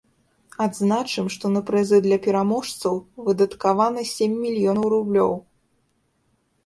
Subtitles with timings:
[0.63, 2.95] Адзначым, што на прызы для пераможцаў
[3.29, 5.33] выдаткавана сем мільёнаў рублёў.